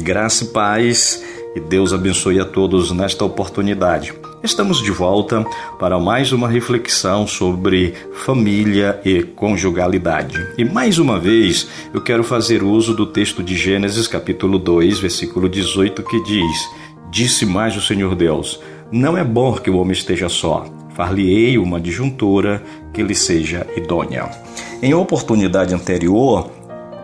Graça 0.00 0.44
e 0.44 0.46
paz 0.48 1.22
e 1.54 1.60
Deus 1.60 1.92
abençoe 1.92 2.40
a 2.40 2.44
todos 2.44 2.90
nesta 2.90 3.22
oportunidade. 3.22 4.14
Estamos 4.42 4.82
de 4.82 4.90
volta 4.90 5.44
para 5.78 5.98
mais 5.98 6.32
uma 6.32 6.48
reflexão 6.48 7.26
sobre 7.26 7.92
família 8.14 8.98
e 9.04 9.22
conjugalidade. 9.22 10.38
E 10.56 10.64
mais 10.64 10.98
uma 10.98 11.18
vez 11.18 11.68
eu 11.92 12.00
quero 12.00 12.24
fazer 12.24 12.62
uso 12.62 12.94
do 12.94 13.04
texto 13.04 13.42
de 13.42 13.54
Gênesis, 13.54 14.08
capítulo 14.08 14.58
2, 14.58 15.00
versículo 15.00 15.50
18, 15.50 16.02
que 16.02 16.22
diz: 16.24 16.68
Disse 17.10 17.44
mais 17.44 17.76
o 17.76 17.82
Senhor 17.82 18.14
Deus: 18.14 18.58
Não 18.90 19.18
é 19.18 19.24
bom 19.24 19.54
que 19.54 19.68
o 19.68 19.76
homem 19.76 19.92
esteja 19.92 20.30
só. 20.30 20.64
Far-lhe-ei 20.94 21.58
uma 21.58 21.78
disjuntura 21.78 22.62
que 22.92 23.02
lhe 23.02 23.14
seja 23.14 23.66
idônea. 23.76 24.30
Em 24.82 24.94
oportunidade 24.94 25.74
anterior, 25.74 26.50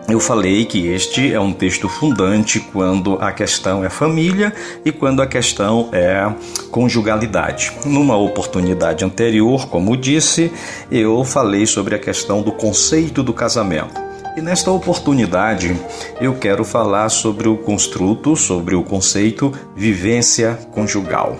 eu 0.09 0.21
falei 0.21 0.63
que 0.63 0.87
este 0.87 1.33
é 1.33 1.39
um 1.39 1.51
texto 1.51 1.89
fundante 1.89 2.61
quando 2.61 3.15
a 3.15 3.31
questão 3.31 3.83
é 3.83 3.89
família 3.89 4.53
e 4.85 4.91
quando 4.91 5.21
a 5.21 5.27
questão 5.27 5.89
é 5.91 6.33
conjugalidade. 6.71 7.73
Numa 7.85 8.15
oportunidade 8.15 9.03
anterior, 9.03 9.67
como 9.67 9.97
disse, 9.97 10.51
eu 10.89 11.23
falei 11.25 11.65
sobre 11.65 11.95
a 11.95 11.99
questão 11.99 12.41
do 12.41 12.53
conceito 12.53 13.21
do 13.21 13.33
casamento. 13.33 13.99
E 14.37 14.41
nesta 14.41 14.71
oportunidade 14.71 15.75
eu 16.21 16.35
quero 16.35 16.63
falar 16.63 17.09
sobre 17.09 17.49
o 17.49 17.57
construto, 17.57 18.35
sobre 18.35 18.75
o 18.75 18.83
conceito 18.83 19.51
vivência 19.75 20.57
conjugal. 20.71 21.37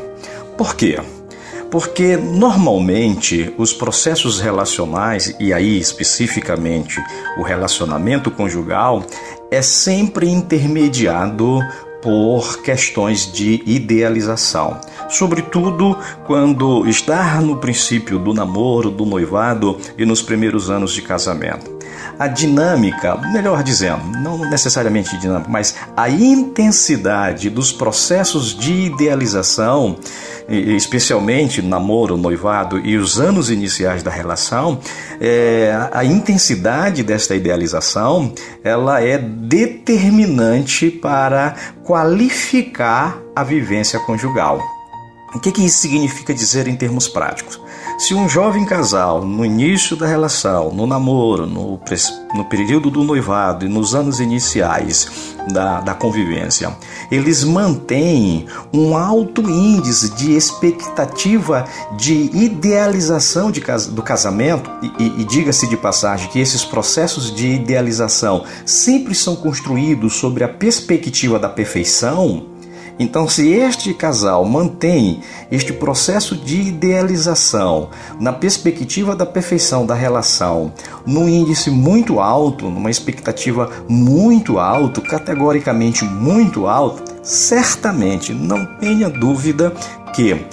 Por 0.57 0.75
quê? 0.75 0.99
Porque 1.69 2.15
normalmente 2.15 3.53
os 3.57 3.73
processos 3.73 4.39
relacionais, 4.39 5.35
e 5.39 5.53
aí 5.53 5.77
especificamente 5.77 7.01
o 7.37 7.43
relacionamento 7.43 8.31
conjugal, 8.31 9.03
é 9.51 9.61
sempre 9.61 10.29
intermediado 10.29 11.59
por 12.01 12.61
questões 12.61 13.31
de 13.31 13.61
idealização, 13.65 14.79
sobretudo 15.09 15.97
quando 16.25 16.87
está 16.87 17.41
no 17.41 17.57
princípio 17.57 18.19
do 18.19 18.33
namoro, 18.33 18.89
do 18.89 19.05
noivado 19.05 19.77
e 19.97 20.05
nos 20.05 20.21
primeiros 20.21 20.69
anos 20.69 20.93
de 20.93 21.01
casamento. 21.01 21.75
A 22.19 22.27
dinâmica, 22.27 23.15
melhor 23.31 23.61
dizendo, 23.61 24.03
não 24.19 24.37
necessariamente 24.49 25.17
dinâmica, 25.17 25.49
mas 25.49 25.75
a 25.95 26.09
intensidade 26.09 27.49
dos 27.49 27.71
processos 27.71 28.57
de 28.57 28.73
idealização, 28.73 29.97
especialmente 30.49 31.61
namoro, 31.61 32.15
noivado 32.15 32.79
e 32.79 32.97
os 32.97 33.19
anos 33.19 33.49
iniciais 33.49 34.01
da 34.01 34.11
relação, 34.11 34.79
é, 35.19 35.89
a 35.91 36.05
intensidade 36.05 37.03
desta 37.03 37.35
idealização 37.35 38.33
ela 38.63 39.01
é 39.01 39.17
determinante 39.17 40.89
para 40.89 41.55
qualificar 41.83 43.21
a 43.35 43.43
vivência 43.43 43.99
conjugal. 43.99 44.61
O 45.35 45.39
que, 45.39 45.51
que 45.51 45.65
isso 45.65 45.79
significa 45.79 46.33
dizer 46.33 46.67
em 46.67 46.75
termos 46.75 47.07
práticos? 47.07 47.59
Se 47.97 48.13
um 48.13 48.29
jovem 48.29 48.63
casal, 48.63 49.25
no 49.25 49.43
início 49.43 49.95
da 49.95 50.05
relação, 50.05 50.71
no 50.71 50.85
namoro, 50.85 51.47
no, 51.47 51.79
no 52.35 52.45
período 52.45 52.91
do 52.91 53.03
noivado 53.03 53.65
e 53.65 53.67
nos 53.67 53.95
anos 53.95 54.19
iniciais 54.19 55.35
da, 55.51 55.81
da 55.81 55.95
convivência, 55.95 56.77
eles 57.09 57.43
mantêm 57.43 58.45
um 58.71 58.95
alto 58.95 59.49
índice 59.49 60.11
de 60.11 60.35
expectativa 60.35 61.65
de 61.97 62.29
idealização 62.35 63.49
de, 63.49 63.61
do 63.89 64.03
casamento, 64.03 64.69
e, 64.83 65.03
e, 65.03 65.21
e 65.21 65.25
diga-se 65.25 65.65
de 65.65 65.75
passagem 65.75 66.29
que 66.29 66.39
esses 66.39 66.63
processos 66.63 67.33
de 67.33 67.47
idealização 67.47 68.45
sempre 68.63 69.15
são 69.15 69.35
construídos 69.35 70.17
sobre 70.17 70.43
a 70.43 70.47
perspectiva 70.47 71.39
da 71.39 71.49
perfeição 71.49 72.56
então, 72.99 73.29
se 73.29 73.49
este 73.49 73.93
casal 73.93 74.43
mantém 74.43 75.21
este 75.51 75.71
processo 75.71 76.35
de 76.35 76.61
idealização 76.61 77.89
na 78.19 78.33
perspectiva 78.33 79.15
da 79.15 79.25
perfeição 79.25 79.85
da 79.85 79.93
relação, 79.93 80.73
num 81.05 81.29
índice 81.29 81.69
muito 81.69 82.19
alto, 82.19 82.69
numa 82.69 82.89
expectativa 82.89 83.69
muito 83.87 84.57
alto, 84.57 85.01
categoricamente 85.01 86.03
muito 86.05 86.65
alto, 86.65 87.03
certamente 87.21 88.33
não 88.33 88.65
tenha 88.79 89.09
dúvida 89.09 89.71
que 90.13 90.45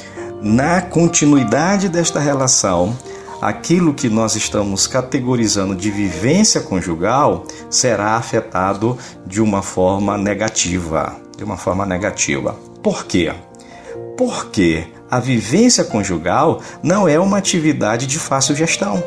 na 0.43 0.83
continuidade 0.83 1.89
desta 1.89 2.21
relação, 2.21 2.95
aquilo 3.41 3.95
que 3.95 4.11
nós 4.11 4.37
estamos 4.37 4.87
categorizando 4.87 5.75
de 5.75 5.91
vivência 5.91 6.61
conjugal 6.61 7.47
será 7.71 8.17
afetado 8.17 8.99
de 9.27 9.41
uma 9.41 9.63
forma 9.63 10.19
negativa 10.19 11.24
de 11.37 11.45
uma 11.45 11.57
forma 11.57 11.85
negativa. 11.87 12.57
Por 12.83 13.07
quê? 13.07 13.33
Porque 14.17 14.85
a 15.11 15.21
vivência 15.21 15.85
conjugal 15.85 16.61
não 16.83 17.09
é 17.09 17.19
uma 17.19 17.39
atividade 17.39 18.07
de 18.07 18.19
fácil 18.19 18.55
gestão. 18.55 19.03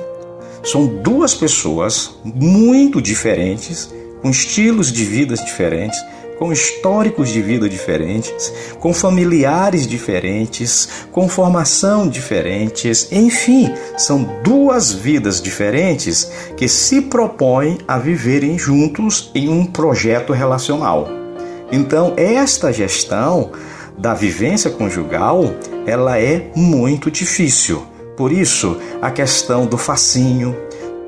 São 0.63 0.85
duas 0.85 1.33
pessoas 1.33 2.17
muito 2.23 3.01
diferentes, 3.01 3.89
com 4.21 4.29
estilos 4.29 4.91
de 4.91 5.05
vida 5.05 5.35
diferentes, 5.35 5.97
com 6.37 6.51
históricos 6.51 7.29
de 7.29 7.41
vida 7.41 7.67
diferentes, 7.67 8.53
com 8.79 8.93
familiares 8.93 9.87
diferentes, 9.87 10.87
com 11.11 11.27
formação 11.27 12.07
diferentes, 12.07 13.11
enfim, 13.11 13.73
são 13.97 14.23
duas 14.43 14.93
vidas 14.93 15.41
diferentes 15.41 16.31
que 16.55 16.67
se 16.67 17.01
propõem 17.01 17.79
a 17.87 17.97
viverem 17.97 18.57
juntos 18.57 19.31
em 19.33 19.49
um 19.49 19.65
projeto 19.65 20.31
relacional. 20.31 21.26
Então, 21.71 22.13
esta 22.15 22.71
gestão 22.71 23.51
da 23.97 24.13
vivência 24.13 24.69
conjugal, 24.69 25.53
ela 25.85 26.19
é 26.19 26.51
muito 26.55 27.09
difícil. 27.09 27.83
Por 28.15 28.31
isso, 28.31 28.77
a 29.01 29.11
questão 29.11 29.65
do 29.65 29.77
facinho, 29.77 30.55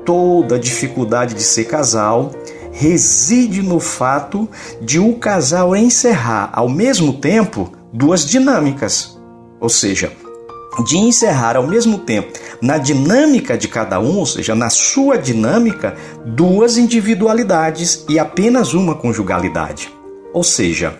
toda 0.04 0.56
a 0.56 0.58
dificuldade 0.58 1.34
de 1.34 1.42
ser 1.42 1.64
casal, 1.64 2.30
reside 2.72 3.62
no 3.62 3.80
fato 3.80 4.48
de 4.80 4.98
o 4.98 5.14
casal 5.14 5.74
encerrar 5.74 6.50
ao 6.52 6.68
mesmo 6.68 7.14
tempo 7.14 7.72
duas 7.92 8.24
dinâmicas. 8.24 9.18
Ou 9.60 9.68
seja, 9.68 10.12
de 10.84 10.96
encerrar 10.96 11.56
ao 11.56 11.66
mesmo 11.66 11.98
tempo 11.98 12.38
na 12.62 12.78
dinâmica 12.78 13.56
de 13.56 13.68
cada 13.68 13.98
um, 13.98 14.18
ou 14.18 14.26
seja, 14.26 14.54
na 14.54 14.70
sua 14.70 15.18
dinâmica, 15.18 15.96
duas 16.24 16.76
individualidades 16.76 18.04
e 18.08 18.18
apenas 18.18 18.72
uma 18.72 18.94
conjugalidade. 18.94 19.99
Ou 20.32 20.42
seja, 20.42 20.98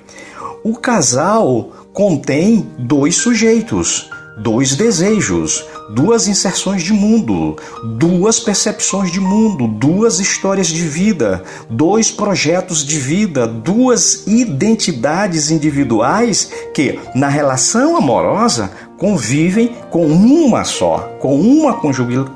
o 0.64 0.76
casal 0.76 1.72
contém 1.92 2.66
dois 2.78 3.16
sujeitos, 3.16 4.10
dois 4.38 4.76
desejos, 4.76 5.64
duas 5.90 6.28
inserções 6.28 6.82
de 6.82 6.92
mundo, 6.92 7.56
duas 7.98 8.38
percepções 8.40 9.10
de 9.10 9.20
mundo, 9.20 9.66
duas 9.66 10.18
histórias 10.20 10.68
de 10.68 10.82
vida, 10.86 11.42
dois 11.68 12.10
projetos 12.10 12.84
de 12.84 12.98
vida, 12.98 13.46
duas 13.46 14.26
identidades 14.26 15.50
individuais 15.50 16.50
que, 16.72 16.98
na 17.14 17.28
relação 17.28 17.96
amorosa, 17.96 18.70
convivem 19.00 19.74
com 19.88 20.04
uma 20.04 20.62
só, 20.62 21.16
com 21.18 21.40
uma 21.40 21.80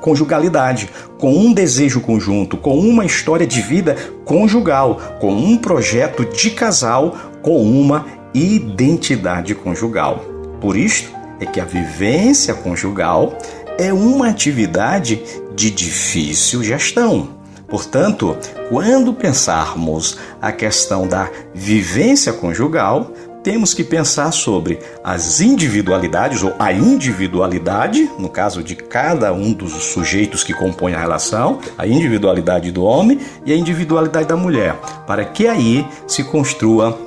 conjugalidade, 0.00 0.88
com 1.18 1.30
um 1.30 1.52
desejo 1.52 2.00
conjunto, 2.00 2.56
com 2.56 2.78
uma 2.78 3.04
história 3.04 3.46
de 3.46 3.60
vida 3.60 3.94
conjugal, 4.24 4.98
com 5.20 5.30
um 5.30 5.58
projeto 5.58 6.24
de 6.24 6.50
casal, 6.50 7.14
com 7.42 7.62
uma 7.62 8.06
identidade 8.32 9.54
conjugal. 9.54 10.24
Por 10.58 10.74
isso 10.74 11.12
é 11.38 11.44
que 11.44 11.60
a 11.60 11.66
vivência 11.66 12.54
conjugal 12.54 13.36
é 13.78 13.92
uma 13.92 14.30
atividade 14.30 15.22
de 15.54 15.70
difícil 15.70 16.64
gestão. 16.64 17.28
Portanto, 17.68 18.38
quando 18.70 19.12
pensarmos 19.12 20.18
a 20.40 20.50
questão 20.50 21.06
da 21.06 21.28
vivência 21.54 22.32
conjugal, 22.32 23.10
temos 23.44 23.74
que 23.74 23.84
pensar 23.84 24.32
sobre 24.32 24.78
as 25.04 25.42
individualidades 25.42 26.42
ou 26.42 26.54
a 26.58 26.72
individualidade, 26.72 28.10
no 28.18 28.30
caso 28.30 28.64
de 28.64 28.74
cada 28.74 29.32
um 29.34 29.52
dos 29.52 29.72
sujeitos 29.84 30.42
que 30.42 30.54
compõem 30.54 30.94
a 30.94 30.98
relação, 30.98 31.60
a 31.76 31.86
individualidade 31.86 32.72
do 32.72 32.82
homem 32.82 33.20
e 33.44 33.52
a 33.52 33.56
individualidade 33.56 34.26
da 34.26 34.36
mulher, 34.36 34.74
para 35.06 35.26
que 35.26 35.46
aí 35.46 35.86
se 36.06 36.24
construa 36.24 36.98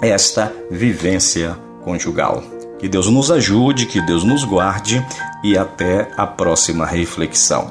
esta 0.00 0.54
vivência 0.70 1.58
conjugal. 1.82 2.42
Que 2.78 2.88
Deus 2.88 3.08
nos 3.08 3.30
ajude, 3.30 3.84
que 3.84 4.00
Deus 4.00 4.22
nos 4.22 4.44
guarde 4.44 5.04
e 5.42 5.58
até 5.58 6.08
a 6.16 6.26
próxima 6.26 6.86
reflexão. 6.86 7.68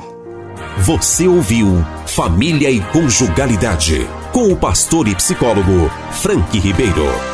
Você 0.80 1.26
ouviu 1.26 1.86
Família 2.06 2.70
e 2.70 2.82
Conjugalidade 2.82 4.06
com 4.34 4.52
o 4.52 4.58
pastor 4.58 5.08
e 5.08 5.16
psicólogo 5.16 5.90
Frank 6.12 6.60
Ribeiro. 6.60 7.29